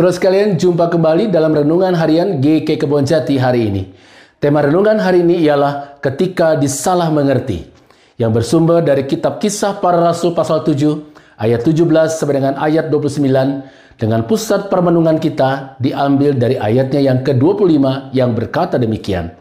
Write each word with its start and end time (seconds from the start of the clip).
Saudara 0.00 0.16
sekalian, 0.16 0.56
jumpa 0.56 0.88
kembali 0.88 1.28
dalam 1.28 1.52
renungan 1.52 1.92
harian 1.92 2.40
GK 2.40 2.80
Kebonjati 2.80 3.36
hari 3.36 3.68
ini. 3.68 3.92
Tema 4.40 4.64
renungan 4.64 4.96
hari 4.96 5.20
ini 5.20 5.44
ialah 5.44 6.00
ketika 6.00 6.56
disalah 6.56 7.12
mengerti 7.12 7.68
yang 8.16 8.32
bersumber 8.32 8.80
dari 8.80 9.04
kitab 9.04 9.36
Kisah 9.36 9.76
Para 9.76 10.00
Rasul 10.00 10.32
pasal 10.32 10.64
7 10.64 11.04
ayat 11.36 11.60
17 11.68 12.16
sampai 12.16 12.32
dengan 12.32 12.56
ayat 12.56 12.88
29 12.88 14.00
dengan 14.00 14.24
pusat 14.24 14.72
permenungan 14.72 15.20
kita 15.20 15.76
diambil 15.76 16.32
dari 16.32 16.56
ayatnya 16.56 17.04
yang 17.04 17.20
ke-25 17.20 18.16
yang 18.16 18.32
berkata 18.32 18.80
demikian. 18.80 19.36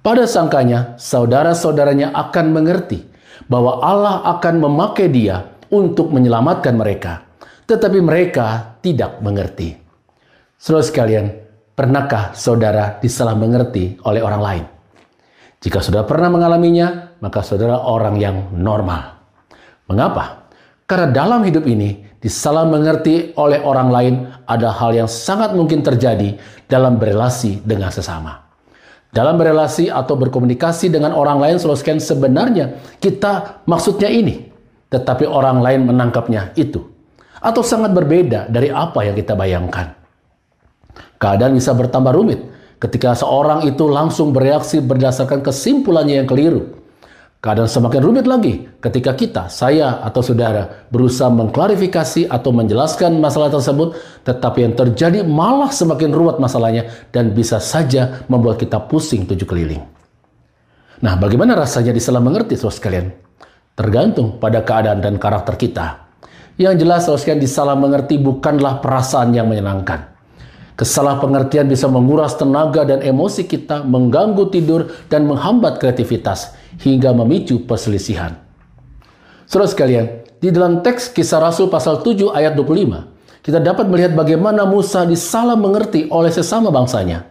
Pada 0.00 0.24
sangkanya, 0.24 0.96
saudara-saudaranya 0.96 2.16
akan 2.16 2.46
mengerti 2.48 3.04
bahwa 3.44 3.84
Allah 3.84 4.24
akan 4.40 4.56
memakai 4.56 5.12
dia 5.12 5.52
untuk 5.68 6.08
menyelamatkan 6.08 6.80
mereka. 6.80 7.28
Tetapi 7.68 8.00
mereka 8.00 8.80
tidak 8.80 9.20
mengerti. 9.20 9.82
Saudara 10.62 10.86
sekalian, 10.86 11.26
pernahkah 11.74 12.38
saudara 12.38 13.02
disalah 13.02 13.34
mengerti 13.34 13.98
oleh 14.06 14.22
orang 14.22 14.38
lain? 14.38 14.64
Jika 15.58 15.82
saudara 15.82 16.06
pernah 16.06 16.30
mengalaminya, 16.30 17.18
maka 17.18 17.42
saudara 17.42 17.82
orang 17.82 18.14
yang 18.14 18.54
normal. 18.54 19.26
Mengapa? 19.90 20.46
Karena 20.86 21.10
dalam 21.10 21.42
hidup 21.42 21.66
ini, 21.66 22.06
disalah 22.22 22.62
mengerti 22.62 23.34
oleh 23.34 23.58
orang 23.58 23.90
lain 23.90 24.14
ada 24.46 24.70
hal 24.70 24.94
yang 24.94 25.10
sangat 25.10 25.50
mungkin 25.50 25.82
terjadi 25.82 26.38
dalam 26.70 26.94
berelasi 26.94 27.66
dengan 27.66 27.90
sesama. 27.90 28.46
Dalam 29.10 29.34
berelasi 29.42 29.90
atau 29.90 30.14
berkomunikasi 30.14 30.94
dengan 30.94 31.10
orang 31.18 31.42
lain, 31.42 31.58
saudara 31.58 31.98
sebenarnya 31.98 32.78
kita 33.02 33.66
maksudnya 33.66 34.06
ini. 34.14 34.46
Tetapi 34.94 35.26
orang 35.26 35.58
lain 35.58 35.90
menangkapnya 35.90 36.54
itu. 36.54 36.86
Atau 37.42 37.66
sangat 37.66 37.90
berbeda 37.90 38.46
dari 38.46 38.70
apa 38.70 39.02
yang 39.02 39.18
kita 39.18 39.34
bayangkan. 39.34 40.01
Keadaan 41.16 41.54
bisa 41.54 41.72
bertambah 41.72 42.12
rumit 42.12 42.40
ketika 42.82 43.14
seorang 43.14 43.62
itu 43.62 43.86
langsung 43.86 44.34
bereaksi 44.34 44.82
berdasarkan 44.82 45.38
kesimpulannya 45.38 46.18
yang 46.18 46.28
keliru. 46.28 46.82
Keadaan 47.42 47.66
semakin 47.66 48.02
rumit 48.06 48.26
lagi 48.30 48.70
ketika 48.78 49.18
kita, 49.18 49.42
saya 49.50 49.98
atau 50.06 50.22
saudara 50.22 50.86
berusaha 50.94 51.26
mengklarifikasi 51.26 52.30
atau 52.30 52.54
menjelaskan 52.54 53.18
masalah 53.18 53.50
tersebut, 53.50 53.98
tetapi 54.22 54.62
yang 54.62 54.74
terjadi 54.78 55.26
malah 55.26 55.74
semakin 55.74 56.14
ruwet 56.14 56.38
masalahnya 56.38 56.86
dan 57.10 57.34
bisa 57.34 57.58
saja 57.58 58.22
membuat 58.30 58.62
kita 58.62 58.78
pusing 58.86 59.26
tujuh 59.26 59.42
keliling. 59.42 59.82
Nah, 61.02 61.18
bagaimana 61.18 61.58
rasanya 61.58 61.90
disalah 61.90 62.22
mengerti, 62.22 62.54
saudara 62.54 62.78
sekalian? 62.78 63.06
Tergantung 63.74 64.38
pada 64.38 64.62
keadaan 64.62 65.02
dan 65.02 65.18
karakter 65.18 65.58
kita. 65.58 65.86
Yang 66.54 66.86
jelas, 66.86 67.00
saudara 67.10 67.20
sekalian, 67.26 67.42
disalah 67.42 67.74
mengerti 67.74 68.22
bukanlah 68.22 68.78
perasaan 68.78 69.34
yang 69.34 69.50
menyenangkan. 69.50 70.11
Kesalahpengertian 70.82 71.70
bisa 71.70 71.86
menguras 71.86 72.34
tenaga 72.34 72.82
dan 72.82 73.06
emosi 73.06 73.46
kita, 73.46 73.86
mengganggu 73.86 74.50
tidur, 74.50 74.90
dan 75.06 75.30
menghambat 75.30 75.78
kreativitas, 75.78 76.58
hingga 76.82 77.14
memicu 77.14 77.62
perselisihan. 77.62 78.34
Saudara 79.46 79.70
sekalian, 79.70 80.26
di 80.42 80.50
dalam 80.50 80.82
teks 80.82 81.14
kisah 81.14 81.38
Rasul 81.38 81.70
pasal 81.70 82.02
7 82.02 82.34
ayat 82.34 82.58
25, 82.58 83.46
kita 83.46 83.62
dapat 83.62 83.86
melihat 83.86 84.18
bagaimana 84.18 84.66
Musa 84.66 85.06
disalah 85.06 85.54
mengerti 85.54 86.10
oleh 86.10 86.34
sesama 86.34 86.74
bangsanya. 86.74 87.30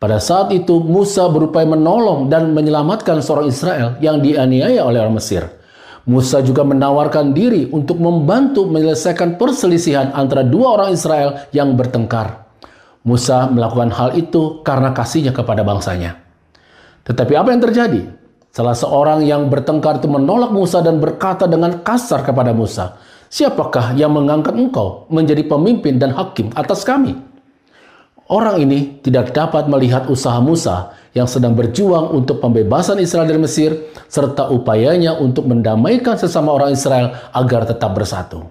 Pada 0.00 0.16
saat 0.16 0.48
itu, 0.56 0.80
Musa 0.80 1.28
berupaya 1.28 1.68
menolong 1.68 2.32
dan 2.32 2.56
menyelamatkan 2.56 3.20
seorang 3.20 3.52
Israel 3.52 4.00
yang 4.00 4.24
dianiaya 4.24 4.80
oleh 4.80 4.96
orang 4.96 5.20
Mesir. 5.20 5.44
Musa 6.08 6.40
juga 6.40 6.64
menawarkan 6.64 7.36
diri 7.36 7.68
untuk 7.68 8.00
membantu 8.00 8.64
menyelesaikan 8.64 9.36
perselisihan 9.36 10.08
antara 10.16 10.40
dua 10.40 10.80
orang 10.80 10.96
Israel 10.96 11.44
yang 11.52 11.76
bertengkar. 11.76 12.47
Musa 13.08 13.48
melakukan 13.48 13.88
hal 13.88 14.12
itu 14.20 14.60
karena 14.60 14.92
kasihnya 14.92 15.32
kepada 15.32 15.64
bangsanya. 15.64 16.20
Tetapi 17.08 17.32
apa 17.32 17.48
yang 17.56 17.64
terjadi? 17.64 18.02
Salah 18.52 18.76
seorang 18.76 19.24
yang 19.24 19.48
bertengkar 19.48 20.04
itu 20.04 20.12
menolak 20.12 20.52
Musa 20.52 20.84
dan 20.84 21.00
berkata 21.00 21.48
dengan 21.48 21.80
kasar 21.80 22.20
kepada 22.20 22.52
Musa, 22.52 23.00
Siapakah 23.28 23.92
yang 23.92 24.12
mengangkat 24.12 24.56
engkau 24.56 25.04
menjadi 25.12 25.44
pemimpin 25.44 26.00
dan 26.00 26.16
hakim 26.16 26.48
atas 26.56 26.80
kami? 26.84 27.12
Orang 28.28 28.60
ini 28.60 29.00
tidak 29.00 29.32
dapat 29.32 29.72
melihat 29.72 30.04
usaha 30.12 30.36
Musa 30.40 30.92
yang 31.16 31.24
sedang 31.24 31.56
berjuang 31.56 32.12
untuk 32.12 32.44
pembebasan 32.44 33.00
Israel 33.00 33.24
dari 33.24 33.40
Mesir, 33.40 33.72
serta 34.04 34.52
upayanya 34.52 35.16
untuk 35.16 35.48
mendamaikan 35.48 36.20
sesama 36.20 36.52
orang 36.52 36.76
Israel 36.76 37.16
agar 37.32 37.64
tetap 37.64 37.96
bersatu. 37.96 38.44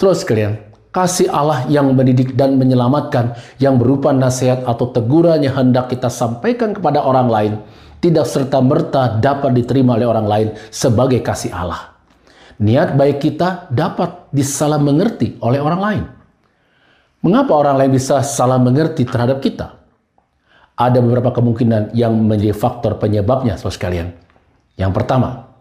Terus 0.00 0.24
kalian, 0.24 0.71
kasih 0.92 1.32
Allah 1.32 1.64
yang 1.72 1.88
mendidik 1.96 2.36
dan 2.36 2.60
menyelamatkan 2.60 3.34
yang 3.56 3.80
berupa 3.80 4.12
nasihat 4.12 4.62
atau 4.68 4.92
teguran 4.92 5.40
yang 5.40 5.56
hendak 5.56 5.88
kita 5.88 6.12
sampaikan 6.12 6.76
kepada 6.76 7.00
orang 7.00 7.28
lain 7.32 7.52
tidak 8.04 8.28
serta-merta 8.28 9.16
dapat 9.16 9.56
diterima 9.56 9.96
oleh 9.96 10.06
orang 10.06 10.26
lain 10.28 10.48
sebagai 10.68 11.24
kasih 11.24 11.50
Allah. 11.56 11.96
Niat 12.60 12.94
baik 12.94 13.18
kita 13.24 13.72
dapat 13.72 14.28
disalah 14.30 14.76
mengerti 14.76 15.40
oleh 15.40 15.58
orang 15.58 15.80
lain. 15.80 16.04
Mengapa 17.22 17.54
orang 17.54 17.78
lain 17.78 17.90
bisa 17.94 18.20
salah 18.20 18.58
mengerti 18.58 19.06
terhadap 19.06 19.38
kita? 19.38 19.78
Ada 20.74 20.98
beberapa 20.98 21.30
kemungkinan 21.30 21.94
yang 21.94 22.12
menjadi 22.18 22.52
faktor 22.52 22.98
penyebabnya, 22.98 23.54
saudara 23.54 23.78
sekalian. 23.78 24.08
Yang 24.74 24.92
pertama, 24.98 25.51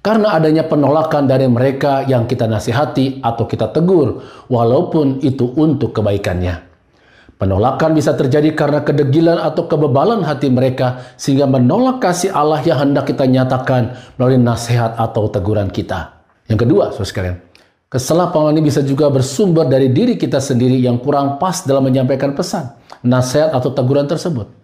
karena 0.00 0.32
adanya 0.32 0.64
penolakan 0.64 1.28
dari 1.28 1.44
mereka 1.44 2.04
yang 2.08 2.24
kita 2.24 2.48
nasihati 2.48 3.20
atau 3.20 3.44
kita 3.44 3.68
tegur, 3.68 4.24
walaupun 4.48 5.20
itu 5.20 5.44
untuk 5.56 5.92
kebaikannya. 5.92 6.68
Penolakan 7.40 7.96
bisa 7.96 8.12
terjadi 8.12 8.52
karena 8.52 8.84
kedegilan 8.84 9.40
atau 9.40 9.64
kebebalan 9.64 10.20
hati 10.28 10.52
mereka 10.52 11.16
sehingga 11.16 11.48
menolak 11.48 12.04
kasih 12.04 12.36
Allah 12.36 12.60
yang 12.60 12.76
hendak 12.84 13.08
kita 13.08 13.24
nyatakan 13.24 13.96
melalui 14.20 14.36
nasihat 14.36 14.92
atau 15.00 15.24
teguran 15.32 15.72
kita. 15.72 16.20
Yang 16.52 16.68
kedua, 16.68 16.84
saudara 16.92 17.08
sekalian, 17.08 17.36
kesalahpahaman 17.88 18.60
ini 18.60 18.68
bisa 18.68 18.84
juga 18.84 19.08
bersumber 19.08 19.64
dari 19.72 19.88
diri 19.88 20.20
kita 20.20 20.36
sendiri 20.36 20.76
yang 20.84 21.00
kurang 21.00 21.40
pas 21.40 21.64
dalam 21.64 21.88
menyampaikan 21.88 22.36
pesan, 22.36 22.76
nasihat 23.00 23.56
atau 23.56 23.72
teguran 23.72 24.04
tersebut 24.04 24.59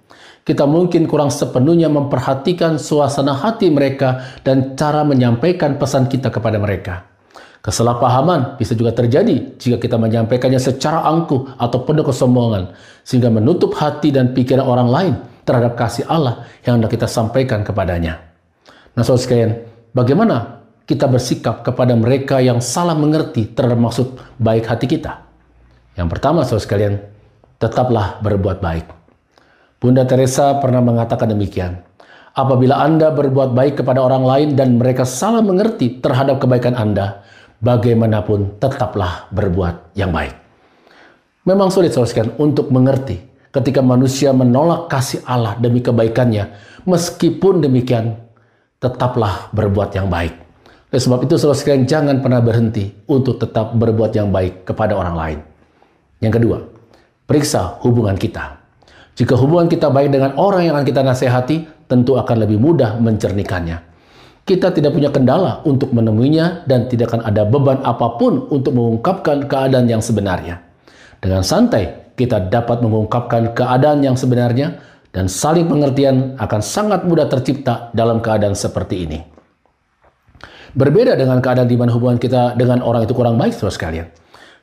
kita 0.47 0.63
mungkin 0.63 1.11
kurang 1.11 1.35
sepenuhnya 1.35 1.91
memperhatikan 1.91 2.79
suasana 2.79 3.35
hati 3.35 3.67
mereka 3.67 4.39
dan 4.47 4.79
cara 4.79 5.03
menyampaikan 5.03 5.75
pesan 5.75 6.07
kita 6.07 6.31
kepada 6.31 6.63
mereka. 6.63 7.03
Kesalahpahaman 7.67 8.55
bisa 8.55 8.79
juga 8.79 8.95
terjadi 8.95 9.59
jika 9.59 9.83
kita 9.83 9.99
menyampaikannya 9.99 10.63
secara 10.63 11.03
angkuh 11.03 11.59
atau 11.59 11.83
penuh 11.83 12.07
kesombongan, 12.07 12.71
sehingga 13.03 13.27
menutup 13.27 13.75
hati 13.75 14.15
dan 14.15 14.31
pikiran 14.31 14.63
orang 14.63 14.87
lain 14.87 15.15
terhadap 15.43 15.75
kasih 15.75 16.07
Allah 16.07 16.47
yang 16.63 16.79
hendak 16.79 16.95
kita 16.95 17.11
sampaikan 17.11 17.67
kepadanya. 17.67 18.23
Nah, 18.95 19.03
saudara 19.03 19.27
sekalian, 19.27 19.51
bagaimana 19.91 20.63
kita 20.87 21.11
bersikap 21.11 21.67
kepada 21.67 21.99
mereka 21.99 22.39
yang 22.39 22.63
salah 22.63 22.95
mengerti 22.95 23.51
terhadap 23.51 23.83
maksud 23.83 24.15
baik 24.39 24.63
hati 24.71 24.87
kita? 24.87 25.27
Yang 25.99 26.09
pertama, 26.15 26.47
saudara 26.47 26.63
sekalian, 26.63 26.95
tetaplah 27.59 28.23
berbuat 28.23 28.63
baik. 28.63 28.96
Bunda 29.77 30.09
Teresa 30.09 30.57
pernah 30.57 30.81
mengatakan 30.81 31.29
demikian. 31.29 31.85
Apabila 32.37 32.81
Anda 32.81 33.13
berbuat 33.13 33.53
baik 33.53 33.81
kepada 33.85 34.01
orang 34.01 34.25
lain 34.25 34.49
dan 34.57 34.77
mereka 34.77 35.05
salah 35.05 35.41
mengerti 35.41 36.01
terhadap 36.01 36.41
kebaikan 36.41 36.77
Anda, 36.77 37.25
bagaimanapun 37.61 38.61
tetaplah 38.61 39.29
berbuat 39.33 39.97
yang 39.97 40.13
baik. 40.13 40.37
Memang 41.47 41.71
sulit 41.71 41.95
saudara 41.95 42.29
untuk 42.41 42.69
mengerti 42.73 43.23
ketika 43.55 43.81
manusia 43.81 44.35
menolak 44.37 44.93
kasih 44.93 45.25
Allah 45.25 45.57
demi 45.57 45.81
kebaikannya. 45.81 46.53
Meskipun 46.85 47.65
demikian, 47.65 48.17
tetaplah 48.83 49.49
berbuat 49.57 49.97
yang 49.97 50.13
baik. 50.13 50.35
Oleh 50.93 51.03
sebab 51.03 51.25
itu 51.25 51.35
saudara 51.41 51.59
sekalian 51.59 51.85
jangan 51.89 52.21
pernah 52.21 52.41
berhenti 52.45 52.93
untuk 53.09 53.41
tetap 53.41 53.77
berbuat 53.77 54.13
yang 54.13 54.29
baik 54.33 54.69
kepada 54.69 54.97
orang 54.97 55.17
lain. 55.17 55.39
Yang 56.21 56.33
kedua, 56.41 56.59
periksa 57.29 57.81
hubungan 57.85 58.17
kita. 58.17 58.66
Jika 59.17 59.33
hubungan 59.33 59.65
kita 59.73 59.89
baik 59.89 60.13
dengan 60.13 60.37
orang 60.37 60.69
yang 60.69 60.77
akan 60.77 60.85
kita 60.85 61.01
nasihati, 61.01 61.89
tentu 61.89 62.21
akan 62.21 62.37
lebih 62.45 62.61
mudah 62.61 63.01
mencernihkannya. 63.01 63.81
Kita 64.47 64.71
tidak 64.71 64.95
punya 64.95 65.11
kendala 65.11 65.65
untuk 65.67 65.91
menemuinya 65.91 66.69
dan 66.69 66.87
tidak 66.87 67.11
akan 67.11 67.27
ada 67.27 67.43
beban 67.49 67.83
apa 67.83 68.15
pun 68.21 68.47
untuk 68.53 68.77
mengungkapkan 68.77 69.49
keadaan 69.49 69.89
yang 69.91 70.05
sebenarnya. 70.05 70.63
Dengan 71.19 71.43
santai, 71.43 72.13
kita 72.15 72.47
dapat 72.47 72.85
mengungkapkan 72.85 73.57
keadaan 73.57 74.05
yang 74.05 74.15
sebenarnya 74.15 74.79
dan 75.11 75.33
saling 75.33 75.65
pengertian 75.67 76.37
akan 76.37 76.61
sangat 76.61 77.09
mudah 77.09 77.27
tercipta 77.27 77.89
dalam 77.97 78.21
keadaan 78.21 78.53
seperti 78.53 79.09
ini. 79.09 79.19
Berbeda 80.77 81.17
dengan 81.17 81.41
keadaan 81.41 81.67
di 81.67 81.75
mana 81.75 81.91
hubungan 81.97 82.21
kita 82.21 82.53
dengan 82.53 82.85
orang 82.85 83.09
itu 83.09 83.17
kurang 83.17 83.41
baik, 83.41 83.57
saudara 83.57 83.73
sekalian. 83.73 84.07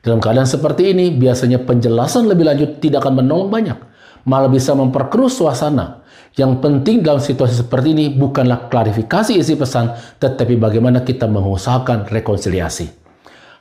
Dalam 0.05 0.21
keadaan 0.21 0.45
seperti 0.45 0.93
ini, 0.93 1.09
biasanya 1.09 1.65
penjelasan 1.65 2.29
lebih 2.29 2.45
lanjut 2.45 2.77
tidak 2.77 3.01
akan 3.01 3.25
menolong 3.25 3.49
banyak, 3.49 3.77
malah 4.23 4.51
bisa 4.51 4.71
memperkeruh 4.75 5.31
suasana 5.31 6.03
yang 6.33 6.57
penting 6.57 7.05
dalam 7.05 7.21
situasi 7.21 7.61
seperti 7.61 7.93
ini 7.93 8.05
bukanlah 8.09 8.65
klarifikasi 8.65 9.37
isi 9.37 9.53
pesan, 9.53 9.93
tetapi 10.17 10.57
bagaimana 10.57 11.05
kita 11.05 11.29
mengusahakan 11.29 12.09
rekonsiliasi. 12.09 12.89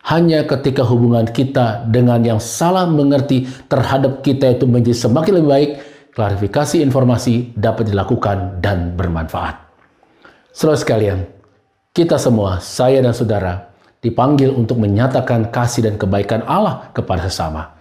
Hanya 0.09 0.49
ketika 0.49 0.83
hubungan 0.83 1.29
kita 1.29 1.85
dengan 1.87 2.25
yang 2.25 2.41
salah 2.41 2.89
mengerti 2.89 3.45
terhadap 3.69 4.25
kita 4.25 4.57
itu 4.57 4.65
menjadi 4.65 5.05
semakin 5.05 5.33
lebih 5.37 5.51
baik, 5.53 5.71
klarifikasi 6.17 6.81
informasi 6.81 7.53
dapat 7.55 7.93
dilakukan 7.93 8.65
dan 8.65 8.97
bermanfaat. 8.97 9.63
Saudara 10.57 10.81
sekalian, 10.81 11.29
kita 11.93 12.17
semua, 12.17 12.57
saya 12.65 13.05
dan 13.05 13.13
saudara, 13.13 13.69
dipanggil 14.01 14.49
untuk 14.49 14.81
menyatakan 14.81 15.53
kasih 15.53 15.93
dan 15.93 16.01
kebaikan 16.01 16.41
Allah 16.49 16.89
kepada 16.97 17.29
sesama 17.29 17.72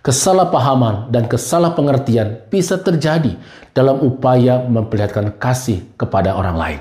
kesalahpahaman 0.00 1.12
dan 1.12 1.28
kesalahpengertian 1.28 2.48
bisa 2.48 2.80
terjadi 2.80 3.36
dalam 3.76 4.00
upaya 4.00 4.64
memperlihatkan 4.64 5.36
kasih 5.36 5.84
kepada 5.96 6.36
orang 6.36 6.56
lain. 6.56 6.80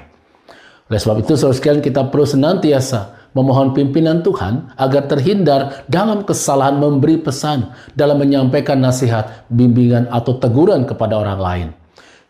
Oleh 0.89 0.99
sebab 0.99 1.21
itu, 1.21 1.37
saudara 1.37 1.55
sekalian, 1.55 1.83
kita 1.85 2.09
perlu 2.09 2.25
senantiasa 2.25 3.29
memohon 3.37 3.77
pimpinan 3.77 4.25
Tuhan 4.25 4.73
agar 4.73 5.05
terhindar 5.05 5.85
dalam 5.85 6.25
kesalahan 6.25 6.81
memberi 6.81 7.21
pesan 7.21 7.69
dalam 7.93 8.17
menyampaikan 8.17 8.81
nasihat, 8.81 9.45
bimbingan, 9.53 10.09
atau 10.09 10.41
teguran 10.41 10.89
kepada 10.89 11.13
orang 11.19 11.39
lain. 11.39 11.67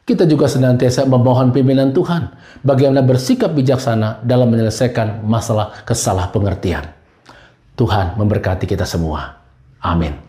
Kita 0.03 0.25
juga 0.25 0.49
senantiasa 0.49 1.05
memohon 1.05 1.53
pimpinan 1.53 1.93
Tuhan 1.93 2.33
bagaimana 2.65 3.05
bersikap 3.05 3.53
bijaksana 3.53 4.25
dalam 4.25 4.49
menyelesaikan 4.49 5.21
masalah 5.21 5.85
kesalah 5.85 6.33
pengertian. 6.33 6.83
Tuhan 7.77 8.17
memberkati 8.17 8.65
kita 8.65 8.89
semua. 8.89 9.37
Amin. 9.79 10.28